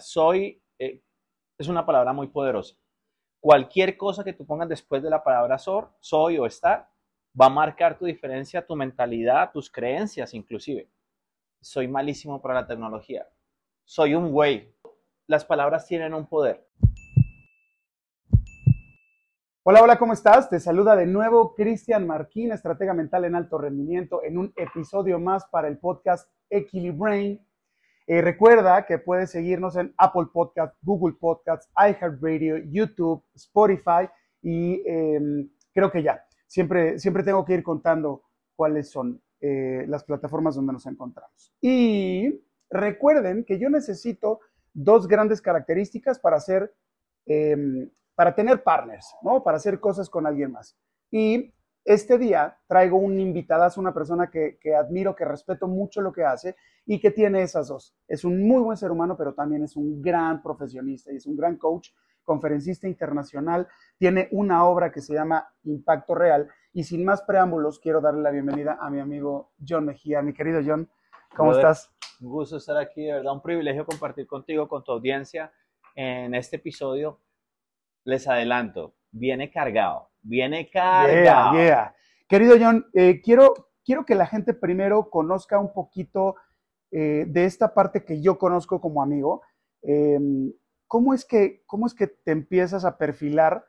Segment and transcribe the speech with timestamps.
[0.00, 1.02] Soy eh,
[1.58, 2.76] es una palabra muy poderosa.
[3.40, 6.88] Cualquier cosa que tú pongas después de la palabra soy o estar,
[7.40, 10.88] va a marcar tu diferencia, tu mentalidad, tus creencias inclusive.
[11.60, 13.28] Soy malísimo para la tecnología.
[13.84, 14.72] Soy un güey.
[15.26, 16.68] Las palabras tienen un poder.
[19.64, 20.48] Hola, hola, ¿cómo estás?
[20.48, 25.44] Te saluda de nuevo Cristian Marquín, estratega mental en alto rendimiento, en un episodio más
[25.46, 27.46] para el podcast Equilibrain.
[28.10, 34.08] Eh, recuerda que puedes seguirnos en Apple Podcast, Google Podcasts, iHeartRadio, YouTube, Spotify
[34.40, 36.24] y em, creo que ya.
[36.46, 38.22] Siempre, siempre tengo que ir contando
[38.56, 41.54] cuáles son eh, las plataformas donde nos encontramos.
[41.60, 44.40] Y recuerden que yo necesito
[44.72, 46.74] dos grandes características para hacer,
[47.26, 49.44] em, para tener partners, ¿no?
[49.44, 50.78] Para hacer cosas con alguien más.
[51.10, 51.52] Y
[51.88, 56.54] este día traigo un invitadazo, una persona que, admiro, que respeto mucho lo que hace
[56.84, 57.96] y que tiene esas dos.
[58.06, 61.34] Es un muy buen ser humano, pero también es un gran profesionista y es un
[61.34, 61.88] gran coach,
[62.24, 63.68] conferencista internacional.
[63.96, 66.50] Tiene una obra que se llama Impacto Real.
[66.74, 70.20] Y sin más preámbulos, quiero darle la bienvenida a mi amigo John Mejía.
[70.20, 70.90] Mi querido John,
[71.34, 71.90] ¿cómo estás?
[72.20, 75.50] Un gusto estar aquí, de verdad, un privilegio compartir contigo, con tu audiencia
[75.94, 77.18] en este episodio.
[78.04, 81.52] Les adelanto, viene cargado Viene carga.
[81.52, 81.94] Yeah,
[82.28, 86.36] Querido John, eh, quiero, quiero que la gente primero conozca un poquito
[86.90, 89.40] eh, de esta parte que yo conozco como amigo.
[89.80, 90.52] Em,
[90.86, 93.64] ¿cómo, es que, ¿Cómo es que te empiezas a perfilar,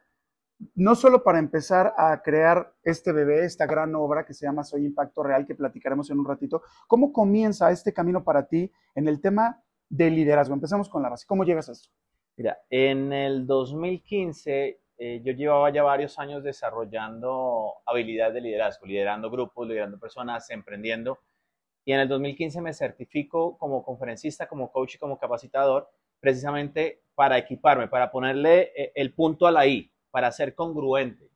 [0.76, 4.86] no solo para empezar a crear este bebé, esta gran obra que se llama Soy
[4.86, 6.62] Impacto Real, que platicaremos en un ratito?
[6.88, 10.54] ¿Cómo comienza este camino para ti en el tema de liderazgo?
[10.54, 11.26] Empezamos con la base.
[11.26, 11.90] ¿Cómo llegas a esto?
[12.36, 19.32] Mira, en el 2015 eh, yo llevaba ya varios años desarrollando habilidades de liderazgo, liderando
[19.32, 21.20] grupos, liderando personas, emprendiendo.
[21.86, 27.38] Y en el 2015 me certifico como conferencista, como coach y como capacitador, precisamente para
[27.38, 31.30] equiparme, para ponerle eh, el punto a la I, para ser congruente.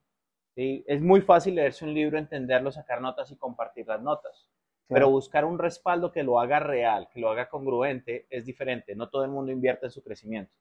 [0.56, 4.50] Es muy fácil leerse un libro, entenderlo, sacar notas y compartir las notas.
[4.90, 8.94] Pero buscar un respaldo que lo haga real, que lo haga congruente, es diferente.
[8.94, 10.54] No todo el mundo invierte en su crecimiento.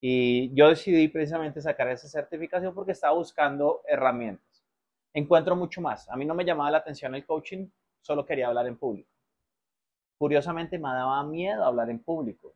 [0.00, 4.64] Y yo decidí precisamente sacar esa certificación porque estaba buscando herramientas.
[5.12, 6.08] Encuentro mucho más.
[6.08, 7.68] A mí no me llamaba la atención el coaching,
[8.00, 9.10] solo quería hablar en público.
[10.18, 12.54] Curiosamente me daba miedo hablar en público.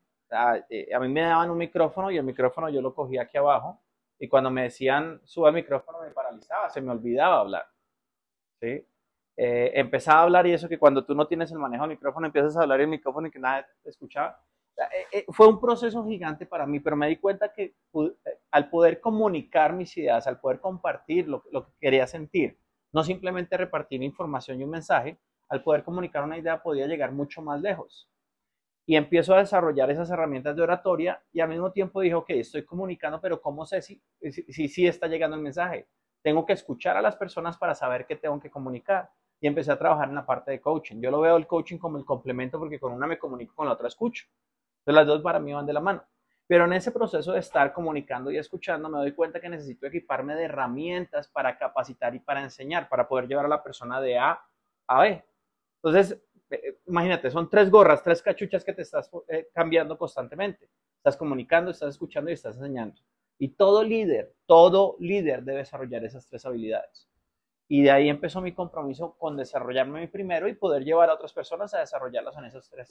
[0.71, 3.81] Eh, a mí me daban un micrófono y el micrófono yo lo cogía aquí abajo
[4.19, 7.67] y cuando me decían suba el micrófono me paralizaba, se me olvidaba hablar.
[8.61, 8.87] ¿sí?
[9.37, 12.27] Eh, empezaba a hablar y eso que cuando tú no tienes el manejo del micrófono
[12.27, 14.41] empiezas a hablar y el micrófono y que nadie te escuchaba
[15.29, 17.63] fue un proceso gigante para mí, pero me di cuenta que
[17.95, 22.59] eh, al poder comunicar mis ideas, al poder compartir lo, lo, que quería sentir,
[22.93, 25.19] no simplemente repartir información y un mensaje,
[25.49, 28.09] al poder comunicar una idea podía llegar mucho más lejos.
[28.87, 32.65] Y empiezo a desarrollar esas herramientas de oratoria y al mismo tiempo dije, ok, estoy
[32.65, 35.89] comunicando, pero ¿cómo sé si si, si está llegando el mensaje?
[36.23, 39.11] Tengo que escuchar a las personas para saber qué tengo que comunicar.
[39.41, 41.01] Y empecé a trabajar en la parte de coaching.
[41.01, 43.73] Yo lo veo el coaching como el complemento porque con una me comunico, con la
[43.73, 44.27] otra escucho.
[44.85, 46.05] Entonces las dos para mí van de la mano.
[46.47, 50.35] Pero en ese proceso de estar comunicando y escuchando, me doy cuenta que necesito equiparme
[50.35, 54.39] de herramientas para capacitar y para enseñar, para poder llevar a la persona de A
[54.87, 55.25] a B.
[55.83, 60.69] Entonces, eh, imagínate, son tres gorras, tres cachuchas que te estás eh, cambiando constantemente.
[60.99, 63.01] Estás comunicando, estás escuchando y estás enseñando.
[63.39, 67.09] Y todo líder, todo líder debe desarrollar esas tres habilidades.
[67.69, 71.73] Y de ahí empezó mi compromiso con desarrollarme primero y poder llevar a otras personas
[71.73, 72.89] a desarrollarlas en esas tres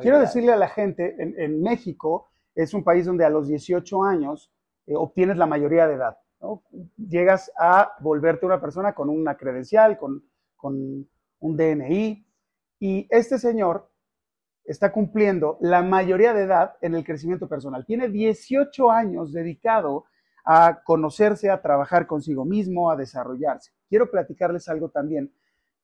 [0.00, 4.52] Quiero decirle a la gente, en, México es un país donde a los 18 años
[4.86, 6.16] eh, obtienes la mayoría de edad.
[6.96, 10.22] Llegas a volverte una persona con una credencial, con,
[10.56, 11.08] con
[11.40, 12.26] un DNI.
[12.78, 13.90] Y este señor
[14.64, 17.86] está cumpliendo la mayoría de edad en el crecimiento personal.
[17.86, 20.04] Tiene 18 años dedicado
[20.44, 23.72] a conocerse, a trabajar consigo mismo, a desarrollarse.
[23.88, 25.32] Quiero platicarles algo también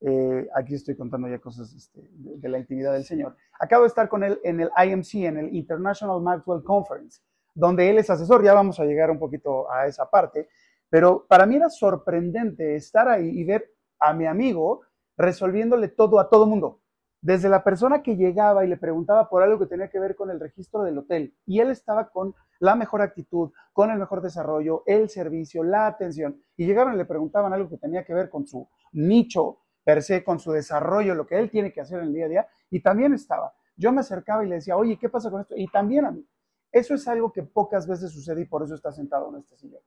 [0.04, 3.36] eh, aquí estoy contando ya cosas este, de, la intimidad del Señor.
[3.60, 7.20] Acabo de estar con él en el IMC, en el International Maxwell Conference,
[7.54, 8.43] donde él es asesor.
[8.43, 10.49] Ya vamos a llegar un poquito a esa parte.
[10.88, 14.81] Pero para mí era sorprendente estar ahí y ver a mi amigo
[15.16, 16.81] resolviéndole todo a todo mundo.
[17.20, 20.31] Desde la persona que llegaba y le preguntaba por algo que tenía que ver con
[20.31, 21.37] el registro del hotel.
[21.46, 26.43] Y él estaba con la mejor actitud, con el mejor desarrollo, el servicio, la atención.
[26.56, 30.23] Y llegaban y le preguntaban algo que tenía que ver con su nicho per se
[30.23, 32.81] con su desarrollo, lo que él tiene que hacer en el día a día, y
[32.81, 33.55] también estaba.
[33.76, 35.55] Yo me acercaba y le decía, oye, ¿qué pasa con esto?
[35.56, 36.26] Y también a mí.
[36.70, 39.82] Eso es algo que pocas veces sucede y por eso está sentado en este sillón.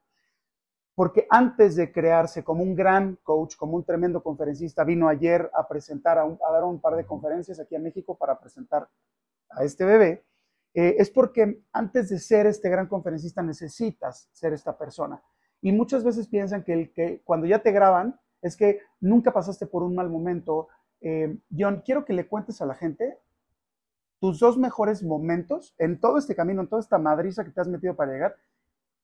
[0.94, 5.68] Porque antes de crearse como un gran coach, como un tremendo conferencista, vino ayer a
[5.68, 8.88] presentar, a, dar un par de conferencias aquí en México para presentar
[9.50, 10.25] a este bebé.
[10.74, 15.21] eh, es porque antes de ser este gran conferencista necesitas ser esta persona.
[15.62, 19.65] Y muchas veces piensan que, el, que cuando ya te graban es que nunca pasaste
[19.65, 20.68] por un mal momento.
[21.01, 23.18] Eh, John, quiero que le cuentes a la gente
[24.19, 27.68] tus dos mejores momentos en todo este camino, en toda esta madriza que te has
[27.68, 28.36] metido para llegar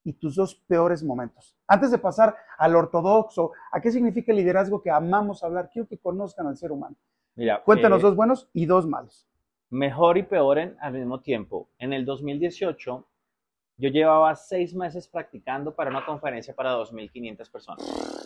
[0.04, 1.58] y tus dos peores momentos.
[1.68, 5.98] Antes de pasar al ortodoxo, a qué significa el liderazgo que amamos hablar, quiero que
[5.98, 6.96] conozcan al ser humano.
[7.36, 9.28] Mira, Cuéntanos eh, dos buenos y dos malos.
[9.72, 11.68] Mejor y peor en, al mismo tiempo.
[11.80, 13.08] En el 2018,
[13.78, 18.21] yo llevaba seis meses practicando para una conferencia para 2.500 personas.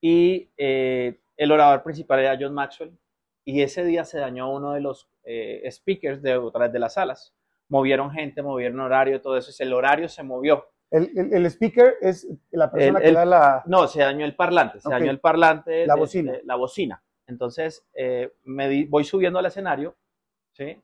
[0.00, 2.96] Y eh, el orador principal era John Maxwell.
[3.44, 7.34] Y ese día se dañó uno de los eh, speakers de otras de las salas
[7.68, 9.50] movieron gente, movieron horario, todo eso.
[9.62, 10.66] El horario se movió.
[10.90, 13.62] El, speaker es la persona que da la...
[13.66, 15.86] No, se dañó el parlante, se dañó el parlante.
[15.86, 16.32] La bocina.
[16.44, 17.02] la bocina.
[17.26, 19.94] Entonces, eh, me voy subiendo al escenario,
[20.52, 20.80] ¿sí?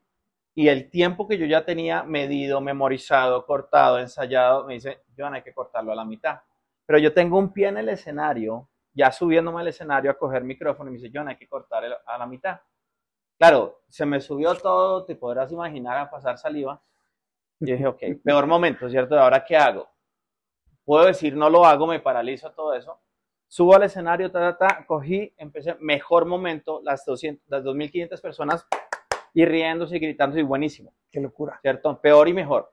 [0.55, 5.43] Y el tiempo que yo ya tenía medido, memorizado, cortado, ensayado, me dice, Joan, hay
[5.43, 6.41] que cortarlo a la mitad.
[6.87, 10.91] Pero yo tengo un pie en el escenario, ya subiéndome al escenario a coger micrófono,
[10.91, 12.61] y me dice, Joan, hay que cortar a la mitad.
[13.39, 16.81] Claro, se me subió todo, te podrás imaginar a pasar saliva.
[17.61, 19.19] Y dije, ok, peor momento, ¿cierto?
[19.19, 19.89] ¿Ahora qué hago?
[20.85, 23.01] Puedo decir, no lo hago, me paralizo todo eso.
[23.49, 28.67] Subo al escenario, ta, ta, ta, cogí, empecé, mejor momento, las, 200, las 2.500 personas
[29.33, 30.95] y riéndose y gritándose, y buenísimo.
[31.11, 31.59] Qué locura.
[31.63, 32.01] ¿Cierto?
[32.01, 32.73] Peor y mejor.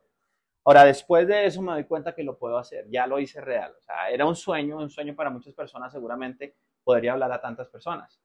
[0.64, 3.74] Ahora, después de eso me doy cuenta que lo puedo hacer, ya lo hice real.
[3.78, 7.68] O sea, era un sueño, un sueño para muchas personas, seguramente podría hablar a tantas
[7.70, 8.22] personas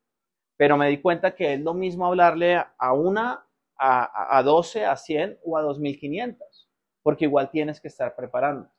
[0.57, 3.47] pero me di cuenta que es lo mismo hablarle a una,
[3.77, 6.69] a, a 12, a 100 o a 2500,
[7.03, 8.71] porque igual tienes que estar preparando.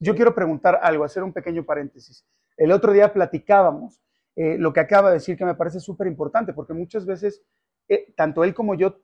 [0.00, 2.26] Yo quiero preguntar algo, hacer un pequeño paréntesis.
[2.56, 4.00] El otro día platicábamos
[4.36, 7.42] eh, lo que acaba de decir que me parece súper importante, porque muchas veces,
[7.88, 9.00] eh, tanto él como yo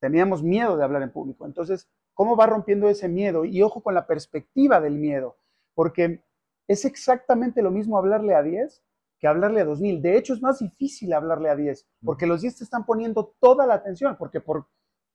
[0.00, 1.46] teníamos miedo de hablar en público.
[1.46, 3.44] Entonces, ¿cómo va rompiendo ese miedo?
[3.44, 5.36] Y ojo con la perspectiva del miedo,
[5.74, 6.24] porque
[6.66, 8.82] es exactamente lo mismo hablarle a 10
[9.20, 10.02] que hablarle a 2000.
[10.02, 13.66] De hecho, es más difícil hablarle a 10, porque los 10 te están poniendo toda
[13.66, 14.66] la atención, porque por,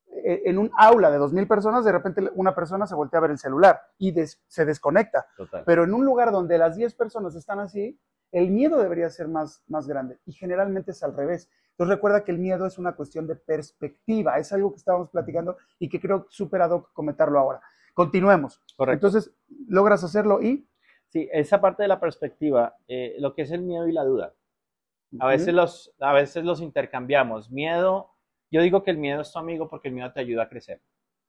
[0.08, 3.32] eh, en un aula de 2000 personas, de repente una persona se voltea a ver
[3.32, 4.14] el celular y
[4.48, 5.28] se desconecta.
[5.66, 8.00] Pero en un lugar donde las 10 personas están así,
[8.32, 11.50] el miedo debería ser más, más grande y generalmente es al revés.
[11.74, 15.58] Entonces recuerda que el miedo es una cuestión de perspectiva, es algo que estábamos platicando
[15.80, 17.62] y que creo súper ad hoc comentarlo ahora.
[17.94, 18.62] Continuemos.
[18.80, 19.32] Entonces,
[19.68, 20.68] logras hacerlo y
[21.14, 24.34] Sí, esa parte de la perspectiva, eh, lo que es el miedo y la duda.
[25.20, 27.52] A veces, los, a veces los intercambiamos.
[27.52, 28.10] Miedo,
[28.50, 30.82] yo digo que el miedo es tu amigo porque el miedo te ayuda a crecer.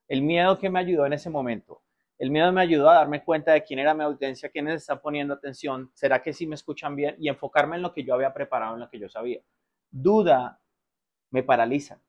[0.08, 1.82] El miedo que me ayudó en ese momento.
[2.18, 5.34] El miedo me ayudó a darme cuenta de quién era mi audiencia, quiénes están poniendo
[5.34, 8.72] atención, será que sí me escuchan bien y enfocarme en lo que yo había preparado,
[8.72, 9.42] en lo que yo sabía.
[9.94, 10.60] Duda
[11.30, 12.00] me paraliza.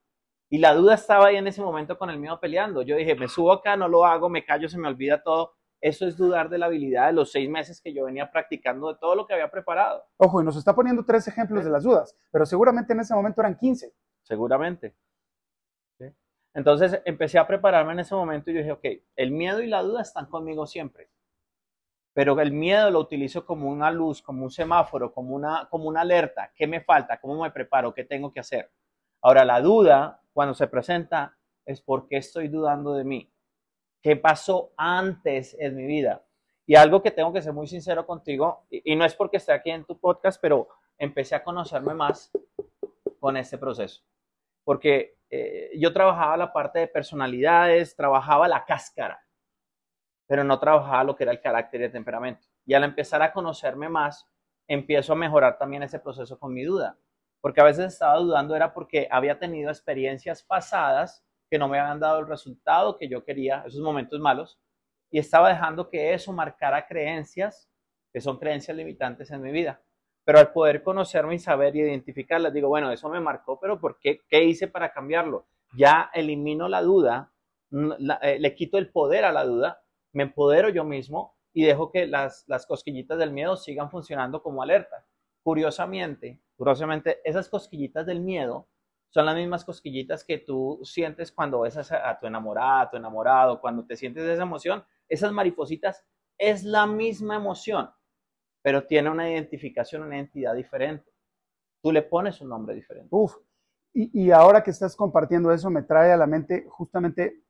[0.48, 2.82] Y la duda estaba ahí en ese momento con el miedo peleando.
[2.82, 6.06] Yo dije, me subo acá, no lo hago, me callo, se me olvida todo eso
[6.06, 9.14] es dudar de la habilidad de los seis meses que yo venía practicando de todo
[9.14, 10.04] lo que había preparado.
[10.16, 13.40] Ojo, y nos está poniendo tres ejemplos de las dudas, pero seguramente en ese momento
[13.40, 13.92] eran 15.
[14.22, 14.96] Seguramente.
[16.54, 18.84] Entonces empecé a prepararme en ese momento y yo dije, ok,
[19.16, 21.10] el miedo y la duda están conmigo siempre,
[22.16, 26.00] pero el miedo lo utilizo como una luz, como un semáforo, como una, como una
[26.00, 26.50] alerta.
[26.56, 27.20] ¿Qué me falta?
[27.20, 27.92] ¿Cómo me preparo?
[27.92, 28.70] ¿Qué tengo que hacer?
[29.20, 31.36] Ahora, la duda, cuando se presenta,
[31.66, 33.30] es por qué estoy dudando de mí
[34.00, 36.24] qué pasó antes en mi vida.
[36.64, 39.70] Y algo que tengo que ser muy sincero contigo, y, no es porque esté aquí
[39.70, 42.30] en tu podcast, pero empecé a conocerme más
[43.20, 44.02] con este proceso.
[44.64, 49.22] Porque eh, yo trabajaba la parte de personalidades, trabajaba la cáscara,
[50.26, 52.46] pero no trabajaba lo que era el carácter y el temperamento.
[52.64, 54.28] Y al empezar a conocerme más,
[54.66, 56.98] empiezo a mejorar también ese proceso con mi duda.
[57.40, 62.00] Porque a veces estaba dudando era porque había tenido experiencias pasadas que no me habían
[62.00, 64.58] dado el resultado que yo quería, esos momentos malos,
[65.10, 67.70] y estaba dejando que eso marcara creencias
[68.12, 69.82] que son creencias limitantes en mi vida.
[70.24, 74.00] Pero al poder conocerme y saber y identificarlas, digo, bueno, eso me marcó, pero ¿por
[74.00, 74.22] qué?
[74.26, 75.46] ¿Qué hice para cambiarlo?
[75.76, 77.32] Ya elimino la duda,
[78.22, 79.82] eh, le quito el poder a la duda,
[80.16, 84.62] me empodero yo mismo y dejo que las, las cosquillitas del miedo sigan funcionando como
[84.62, 85.06] alerta.
[85.42, 88.66] Curiosamente, curiosamente, esas cosquillitas del miedo
[89.10, 93.60] son las mismas cosquillitas que tú sientes cuando ves a, tu enamorada, a tu enamorado,
[93.60, 94.82] cuando te sientes esa emoción.
[95.06, 96.02] Esas maripositas
[96.38, 97.90] es la misma emoción,
[98.62, 101.12] pero tiene una identificación, una identidad diferente.
[101.82, 103.08] Tú le pones un nombre diferente.
[103.10, 103.36] Uf,
[103.92, 107.42] y, ahora que estás compartiendo eso, me trae a la mente justamente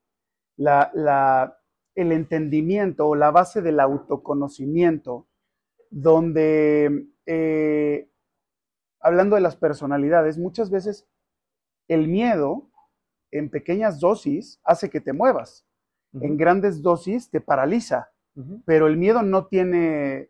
[0.57, 1.57] la,
[1.97, 5.27] el entendimiento o la base del autoconocimiento,
[5.91, 8.09] donde, eh,
[9.01, 11.09] hablando de las personalidades, muchas veces
[11.89, 12.71] el miedo
[13.31, 15.67] en pequeñas dosis hace que te muevas.
[16.21, 18.13] En grandes dosis te paraliza.
[18.67, 20.29] Pero el miedo no tiene,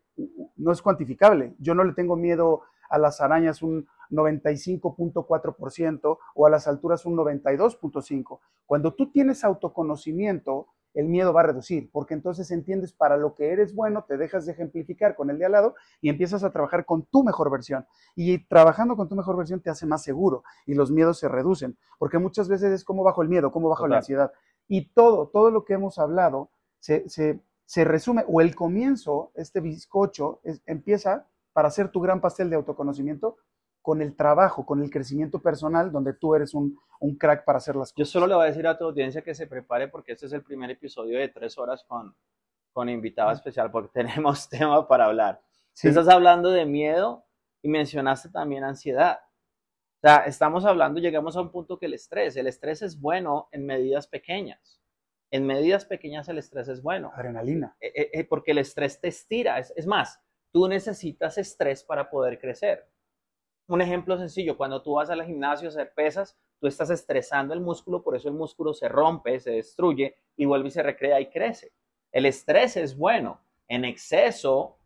[0.55, 1.53] no es cuantificable.
[1.59, 7.17] Yo no le tengo miedo a las arañas un 95.4% o a las alturas un
[7.17, 8.39] 92.5%.
[8.65, 13.51] Cuando tú tienes autoconocimiento, el miedo va a reducir, porque entonces entiendes para lo que
[13.51, 16.85] eres bueno, te dejas de ejemplificar con el de al lado y empiezas a trabajar
[16.85, 17.85] con tu mejor versión.
[18.15, 21.77] Y trabajando con tu mejor versión te hace más seguro y los miedos se reducen,
[21.99, 24.31] porque muchas veces es como bajo el miedo, como bajo la ansiedad.
[24.67, 26.49] Y todo, todo lo que hemos hablado
[26.79, 32.55] se, se, resume, o el comienzo, este bizcocho, empieza para hacer tu gran pastel de
[32.55, 33.37] autoconocimiento
[33.87, 36.77] con el trabajo, con el crecimiento personal, donde tú eres un,
[37.17, 37.95] crack para hacer las cosas.
[37.95, 40.33] Yo solo le voy a decir a tu audiencia que se prepare porque este es
[40.33, 42.13] el primer episodio de tres horas con,
[42.73, 45.41] con invitado especial, porque tenemos tema para hablar.
[45.71, 47.23] Si Estás hablando de miedo
[47.61, 49.19] y mencionaste también ansiedad.
[49.21, 53.47] O sea, estamos hablando, llegamos a un punto que el estrés, el estrés es bueno
[53.53, 54.81] en medidas pequeñas.
[55.31, 57.13] En medidas pequeñas el estrés es bueno.
[57.15, 57.77] Adrenalina.
[57.79, 59.57] Eh, eh, eh, porque el estrés te estira.
[59.59, 60.19] es más,
[60.51, 62.85] tú necesitas estrés para poder crecer
[63.67, 67.61] un ejemplo sencillo, cuando tú vas al gimnasio a hacer pesas, tú estás estresando el
[67.61, 71.29] músculo, por eso el músculo se rompe, se destruye y vuelve y se recrea y
[71.29, 71.73] crece.
[72.11, 74.77] El estrés es bueno, en exceso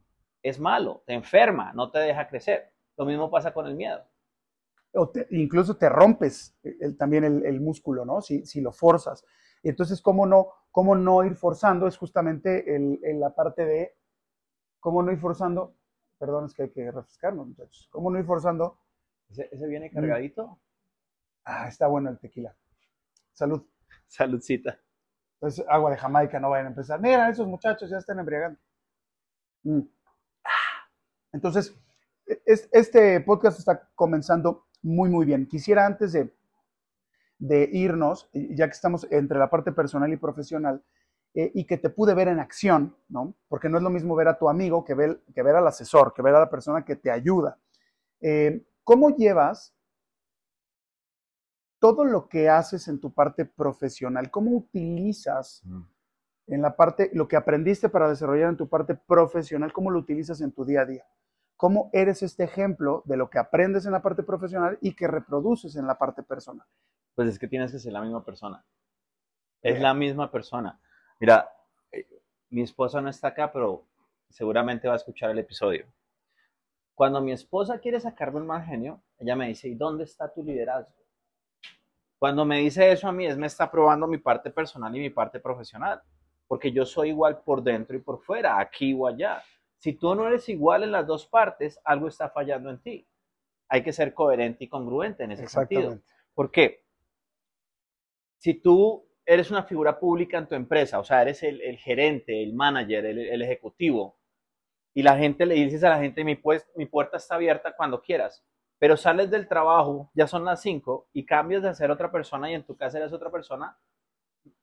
[0.42, 2.74] es malo, te enferma, no te deja crecer.
[2.98, 4.04] Lo mismo pasa con el miedo.
[4.94, 6.58] O incluso te rompes
[6.98, 8.22] también el, músculo, ¿no?
[8.22, 9.24] Si, si, lo forzas.
[9.64, 11.88] Entonces, ¿cómo no, cómo no ir forzando?
[11.88, 13.96] Es justamente el, la parte de
[14.80, 15.76] cómo no ir forzando
[16.22, 17.88] Perdón, es que hay que refrescarnos, muchachos.
[17.90, 18.78] ¿Cómo no ir forzando?
[19.28, 19.94] ¿Ese, viene mm.
[19.96, 20.60] cargadito?
[21.44, 22.56] Ah, está bueno el tequila.
[23.32, 23.66] Salud.
[24.06, 24.80] Saludcita.
[25.34, 27.02] Entonces, agua de Jamaica, no vayan a empezar.
[27.02, 28.60] Mira, esos muchachos ya están embriagando.
[29.64, 29.82] Mm.
[31.34, 31.76] Entonces,
[32.28, 35.48] e, este podcast está comenzando muy, muy bien.
[35.48, 36.32] Quisiera antes de,
[37.40, 40.84] de irnos, ya que estamos entre la parte personal y profesional,
[41.34, 43.34] eh, y que te pude ver en acción, ¿no?
[43.48, 46.14] Porque no es lo mismo ver a tu amigo que ver, que ver al asesor,
[46.14, 47.58] que ver a la persona que te ayuda.
[48.20, 49.74] Eh, ¿Cómo llevas
[51.80, 54.30] todo lo que haces en tu parte profesional?
[54.30, 55.64] ¿Cómo utilizas
[56.48, 60.42] en la parte, lo que aprendiste para desarrollar en tu parte profesional, cómo lo utilizas
[60.42, 61.06] en tu día a día?
[61.56, 65.76] ¿Cómo eres este ejemplo de lo que aprendes en la parte profesional y que reproduces
[65.78, 66.68] en la parte personal?
[67.16, 68.66] Pues es que tienes que ser la misma persona.
[69.62, 70.80] Es la misma persona.
[71.22, 71.48] Mira,
[71.92, 72.08] eh,
[72.50, 73.86] mi esposa no está acá, pero
[74.28, 75.86] seguramente va a escuchar el episodio.
[76.96, 80.44] Cuando mi esposa quiere sacarme un mal genio, ella me dice, ¿y dónde está tu
[80.44, 80.92] liderazgo?
[82.18, 85.12] Cuando me dice eso a mí, es me está probando mi parte personal y mi
[85.12, 86.02] parte profesional,
[86.48, 89.44] porque yo soy igual por dentro y por fuera, aquí o allá.
[89.78, 93.08] Si tú no eres igual en las dos partes, algo está fallando en ti.
[93.70, 96.00] Hay que ser coherente y congruente en ese sentido.
[96.34, 96.84] ¿Por qué?
[98.38, 102.54] Si tú eres una figura pública en tu empresa, o sea, eres el, gerente, el
[102.54, 104.18] manager, el, ejecutivo,
[104.94, 108.02] y la gente le dices a la gente, mi, pues, mi puerta está abierta cuando
[108.02, 108.44] quieras,
[108.78, 112.56] pero sales del trabajo, ya son las 5, y cambias de ser otra persona y
[112.56, 113.78] en tu casa eres otra persona,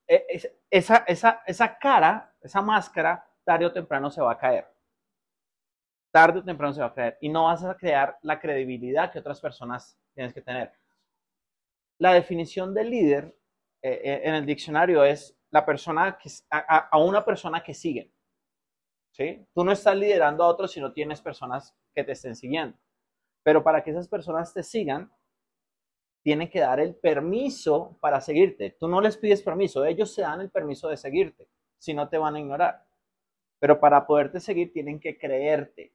[0.06, 0.26] e,
[0.70, 4.66] esa, esa, esa cara, esa máscara, tarde o temprano se va a caer.
[6.10, 7.16] Tarde o temprano se va a caer.
[7.22, 10.72] Y no vas a crear la credibilidad que otras personas tienes que tener.
[11.98, 13.38] La definición de líder
[13.82, 16.18] eh, eh, en el diccionario es la persona
[16.50, 18.12] a, una persona que sigue.
[19.12, 19.46] ¿sí?
[19.54, 22.76] Tú no estás liderando a otros si no tienes personas que te estén siguiendo.
[23.42, 25.10] Pero para que esas personas te sigan,
[26.22, 28.76] tienen que dar el permiso para seguirte.
[28.78, 32.18] Tú no les pides permiso, ellos se dan el permiso de seguirte, si no te
[32.18, 32.84] van a ignorar.
[33.58, 35.94] Pero para poderte seguir tienen que creerte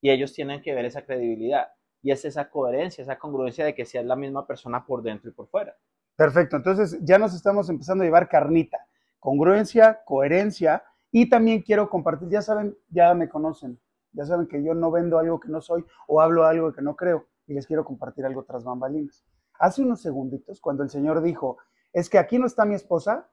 [0.00, 1.72] y ellos tienen que ver esa credibilidad.
[2.02, 5.32] Y es esa coherencia, esa congruencia de que seas la misma persona por dentro y
[5.32, 5.76] por fuera.
[6.16, 8.86] Perfecto, entonces ya nos estamos empezando a llevar carnita,
[9.18, 13.80] congruencia, coherencia y también quiero compartir, ya saben, ya me conocen,
[14.12, 16.96] ya saben que yo no vendo algo que no soy o hablo algo que no
[16.96, 19.24] creo y les quiero compartir algo tras bambalinas.
[19.58, 21.58] Hace unos segunditos, cuando el Señor dijo,
[21.92, 23.30] es que aquí no está mi esposa,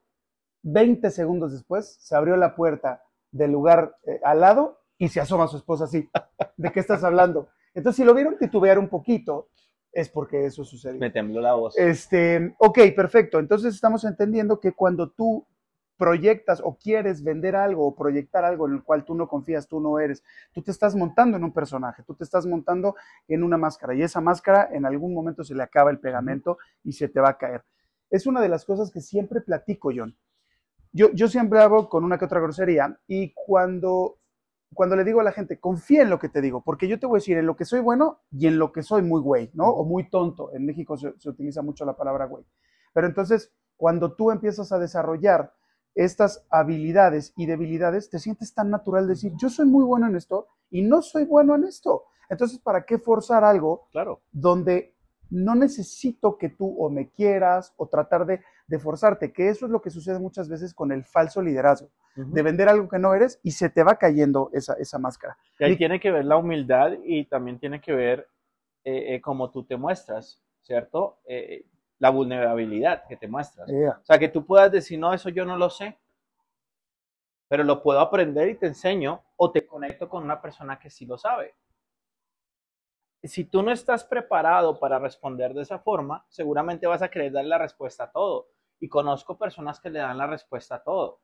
[0.64, 5.48] 20 segundos después se abrió la puerta del lugar eh, al lado y se asoma
[5.48, 6.10] su esposa así.
[6.58, 7.50] ¿De qué estás hablando?
[7.74, 9.50] Entonces, si lo vieron titubear un poquito,
[9.92, 11.00] es porque eso sucedió.
[11.00, 11.78] Me tembló la voz.
[11.78, 13.40] Este, ok, perfecto.
[13.40, 15.46] Entonces estamos entendiendo que cuando tú
[16.00, 19.82] proyectas o quieres vender algo o proyectar algo en el cual tú no confías, tú
[19.82, 22.96] no eres, tú te estás montando en un personaje, tú te estás montando
[23.28, 26.94] en una máscara y esa máscara en algún momento se le acaba el pegamento y
[26.94, 27.66] se te va a caer.
[28.10, 30.16] Es una de las cosas que siempre platico, John.
[30.94, 34.19] Yo, yo siempre hago con una que otra grosería y cuando
[34.74, 37.08] cuando le digo a la gente, confía en lo que te digo, porque yo te
[37.08, 39.50] voy a decir en lo que soy bueno y en lo que soy muy güey,
[39.54, 39.66] ¿no?
[39.66, 40.54] O muy tonto.
[40.54, 42.46] En México se, utiliza mucho la palabra güey.
[42.94, 45.54] Pero entonces, cuando tú empiezas a desarrollar
[45.96, 50.48] estas habilidades y debilidades, te sientes tan natural decir, yo soy muy bueno en esto
[50.70, 52.04] y no soy bueno en esto.
[52.30, 54.22] Entonces, ¿para qué forzar algo Claro.
[54.32, 54.96] donde
[55.30, 59.34] no necesito que tú o me quieras o tratar de, de forzarte?
[59.34, 62.88] Que eso es lo que sucede muchas veces con el falso liderazgo, de vender algo
[62.88, 65.38] que no eres y se te va cayendo esa, esa máscara.
[65.60, 68.28] Y ahí Y- tiene que ver la humildad y también tiene que ver
[68.86, 71.18] eh, eh, cómo tú te muestras, ¿cierto?
[71.26, 71.66] Eh,
[72.00, 73.70] la vulnerabilidad que te muestras.
[73.70, 75.98] O sea, que tú puedas decir, no, eso yo no lo sé,
[77.50, 81.06] pero lo puedo aprender y te enseño o te conecto con una persona que sí
[81.06, 81.56] lo sabe.
[83.24, 87.44] Si tú no estás preparado para responder de esa forma, seguramente vas a querer dar
[87.46, 88.48] la respuesta a todo.
[88.80, 91.20] Y conozco personas que le dan la respuesta a todo.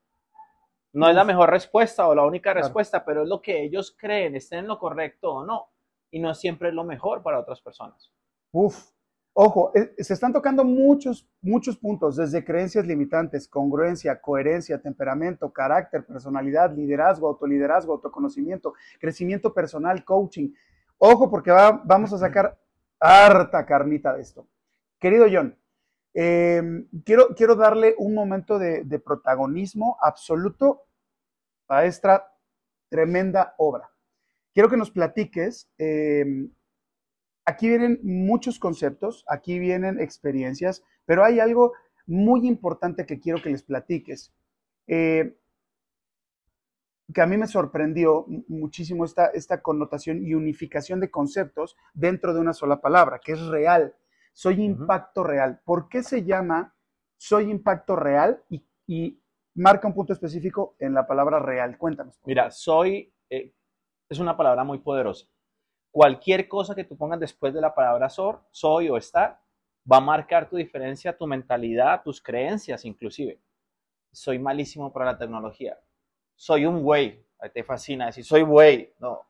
[0.93, 2.65] No es la mejor respuesta o la única Claro.
[2.65, 5.69] respuesta, pero es lo que ellos creen, estén en lo correcto o no.
[6.12, 8.12] Y no siempre es lo mejor para otras personas.
[8.51, 8.91] Uf,
[9.33, 16.05] ojo, eh, se están tocando muchos, muchos puntos, desde creencias limitantes, congruencia, coherencia, temperamento, carácter,
[16.05, 20.53] personalidad, liderazgo, autoliderazgo, autoconocimiento, crecimiento personal, coaching.
[20.97, 22.57] Ojo, porque va- vamos a sacar
[23.01, 24.47] harta carnita de esto.
[24.97, 25.57] Querido John,
[26.15, 26.63] eh,
[27.03, 30.84] quiero, quiero darle un momento de, protagonismo absoluto
[31.67, 32.34] a esta
[32.89, 33.91] tremenda obra.
[34.53, 36.48] Quiero que nos platiques eh,
[37.45, 41.74] aquí vienen muchos conceptos, aquí vienen experiencias, pero hay algo
[42.07, 44.34] muy importante que quiero que les platiques.
[44.88, 45.38] Eh,
[47.13, 52.39] que a mí me sorprendió muchísimo esta, esta connotación y unificación de conceptos dentro de
[52.39, 53.95] una sola palabra, que es real.
[54.35, 55.61] Soy impacto real.
[55.63, 56.75] ¿Por qué se llama
[57.17, 59.19] soy impacto real y, y
[59.55, 61.77] marca un punto específico en la palabra real?
[61.77, 62.19] Cuéntanos.
[62.25, 63.53] Mira, soy eh,
[64.09, 65.27] es una palabra muy poderosa.
[65.91, 69.39] Cualquier cosa que tú pongas después de la palabra sor, soy o estar,
[69.89, 73.39] va a marcar tu diferencia, tu mentalidad, tus creencias inclusive.
[74.11, 75.79] Soy malísimo para la tecnología.
[76.35, 77.25] Soy un güey.
[77.53, 78.93] Te fascina decir, soy güey.
[79.00, 79.21] No.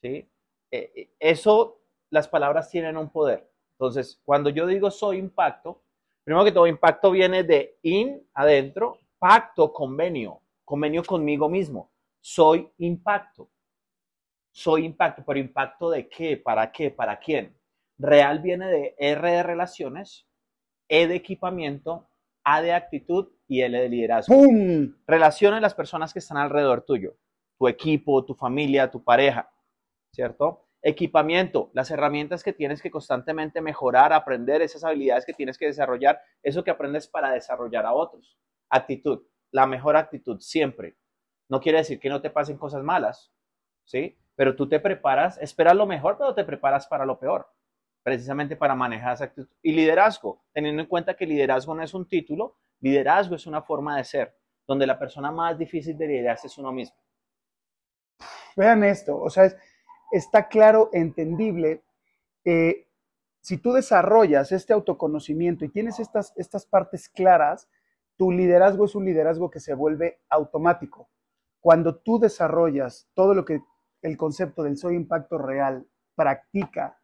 [0.00, 0.28] ¿Sí?
[0.70, 3.49] Eh, eh, eso, las palabras tienen un poder.
[3.80, 5.82] Entonces, cuando yo digo soy impacto,
[6.22, 11.90] primero que todo, impacto viene de in, adentro, pacto, convenio, convenio conmigo mismo.
[12.20, 13.48] Soy impacto.
[14.52, 17.56] Soy impacto, pero impacto de qué, para qué, para quién.
[17.96, 20.28] Real viene de R de relaciones,
[20.86, 22.06] E de equipamiento,
[22.44, 24.34] A de actitud y L de liderazgo.
[24.34, 24.94] ¡Pum!
[25.06, 27.16] Relaciones las personas que están alrededor tuyo,
[27.58, 29.50] tu equipo, tu familia, tu pareja,
[30.12, 30.66] ¿cierto?
[30.82, 36.20] Equipamiento, las herramientas que tienes que constantemente mejorar, aprender, esas habilidades que tienes que desarrollar,
[36.42, 38.38] eso que aprendes para desarrollar a otros.
[38.70, 40.96] Actitud, la mejor actitud siempre.
[41.50, 43.30] No quiere decir que no te pasen cosas malas,
[43.84, 44.18] ¿sí?
[44.36, 47.46] Pero tú te preparas, esperas lo mejor, pero te preparas para lo peor,
[48.02, 49.48] precisamente para manejar esa actitud.
[49.60, 53.98] Y liderazgo, teniendo en cuenta que liderazgo no es un título, liderazgo es una forma
[53.98, 54.34] de ser,
[54.66, 56.96] donde la persona más difícil de liderarse es uno mismo.
[58.56, 59.56] Vean esto, o sea, es-
[60.12, 61.82] está claro, entendible.
[62.44, 62.86] eh,
[63.42, 67.68] si tú desarrollas este autoconocimiento y tienes estas, estas partes claras,
[68.16, 71.08] tu liderazgo es un liderazgo que se vuelve automático.
[71.60, 73.62] Cuando tú desarrollas todo lo que
[74.02, 76.98] el concepto del soy impacto real practica,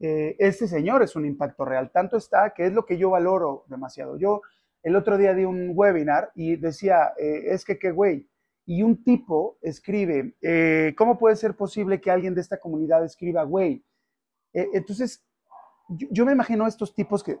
[0.00, 1.90] eh, este señor es un impacto real.
[1.90, 4.16] Tanto está que es lo que yo valoro demasiado.
[4.16, 4.40] Yo
[4.82, 8.26] el otro día di un webinar y decía, eh, es que qué güey.
[8.70, 13.42] Y un tipo escribe, eh, ¿cómo puede ser posible que alguien de esta comunidad escriba
[13.44, 13.82] güey?
[14.52, 15.24] Eh, entonces,
[15.88, 17.38] yo, yo me imagino a estos tipos que,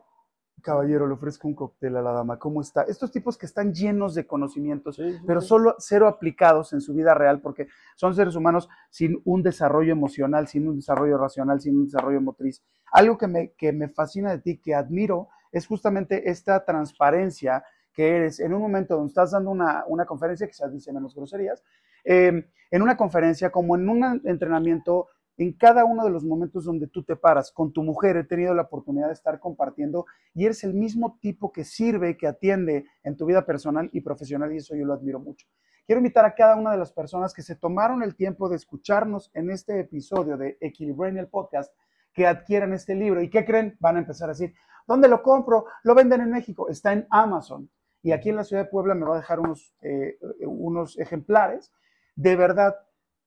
[0.62, 2.84] caballero, le ofrezco un cóctel a la dama, ¿cómo está?
[2.84, 7.42] Estos tipos que están llenos de conocimientos, pero solo cero aplicados en su vida real,
[7.42, 12.22] porque son seres humanos sin un desarrollo emocional, sin un desarrollo racional, sin un desarrollo
[12.22, 12.64] motriz.
[12.90, 18.16] Algo que me, que me fascina de ti, que admiro, es justamente esta transparencia que
[18.16, 21.62] eres en un momento donde estás dando una, una conferencia, quizás dice menos groserías,
[22.04, 26.88] eh, en una conferencia como en un entrenamiento, en cada uno de los momentos donde
[26.88, 30.64] tú te paras con tu mujer, he tenido la oportunidad de estar compartiendo y eres
[30.64, 34.74] el mismo tipo que sirve, que atiende en tu vida personal y profesional y eso
[34.74, 35.46] yo lo admiro mucho.
[35.86, 39.30] Quiero invitar a cada una de las personas que se tomaron el tiempo de escucharnos
[39.32, 41.72] en este episodio de Equilibrain el podcast,
[42.12, 43.76] que adquieran este libro y ¿qué creen?
[43.80, 44.54] Van a empezar a decir,
[44.86, 45.66] ¿dónde lo compro?
[45.84, 47.70] Lo venden en México, está en Amazon
[48.02, 51.72] y aquí en la ciudad de Puebla me va a dejar unos, eh, unos ejemplares.
[52.14, 52.76] De verdad,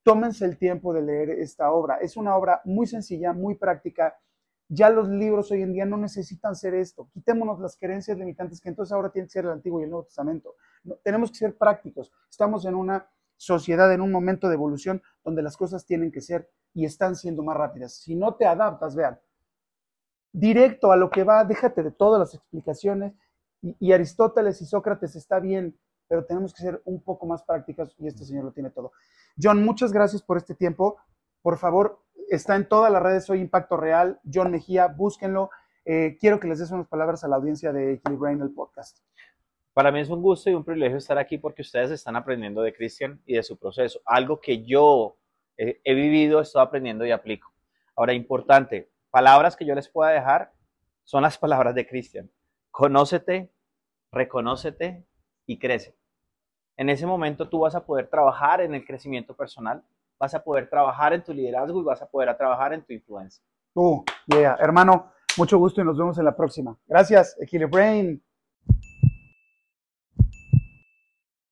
[0.04, 1.98] tómense el tiempo de leer esta obra.
[1.98, 4.16] Es una obra muy sencilla, muy práctica.
[4.70, 7.10] Ya los libros hoy en día no necesitan ser esto.
[7.14, 10.06] Quitémonos las creencias limitantes que entonces ahora tiene que ser el Antiguo y el Nuevo
[10.06, 10.56] Testamento.
[11.04, 12.12] Tenemos que ser prácticos.
[12.30, 16.50] Estamos en una sociedad, en un momento de evolución donde las cosas tienen que ser
[16.74, 17.94] y están siendo más rápidas.
[17.94, 19.20] Si no te adaptas, vean,
[20.32, 23.14] directo a lo que va, déjate de todas las explicaciones
[23.62, 28.08] Y, Aristóteles y Sócrates está bien, pero tenemos que ser un poco más prácticos y
[28.08, 28.91] este señor lo tiene todo.
[29.41, 30.97] John, muchas gracias por este tiempo.
[31.41, 35.50] Por favor, está en todas las redes, soy Impacto Real, John Mejía, búsquenlo.
[35.86, 39.00] Eh, quiero que les des unas palabras a la audiencia de Equilibrain, el podcast.
[39.74, 42.74] Para mí es un gusto y un privilegio estar aquí porque ustedes están aprendiendo de
[42.74, 44.02] Cristian y de su proceso.
[44.06, 45.17] Algo que yo
[45.58, 47.54] he vivido, estoy aprendiendo y aplico.
[47.95, 50.52] Ahora, importante, palabras que yo les pueda dejar
[51.04, 52.32] son las palabras de Cristian.
[52.72, 53.52] Conócete,
[54.12, 55.06] reconócete
[55.46, 55.96] y crece.
[56.78, 59.84] En ese momento tú vas a poder trabajar en el crecimiento personal,
[60.20, 63.44] vas a poder trabajar en tu liderazgo y vas a poder trabajar en tu influencia.
[63.76, 64.04] Uh.
[64.60, 66.78] Hermano, mucho gusto y nos vemos en la próxima.
[66.88, 68.22] Gracias, Equilibrain.